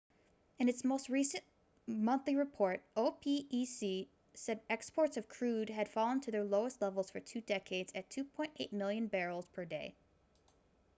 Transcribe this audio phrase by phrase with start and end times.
[0.57, 1.43] in its most recent
[1.85, 7.41] monthly report opec said exports of crude had fallen to their lowest level for two
[7.41, 9.93] decades at 2.8 million barrels per day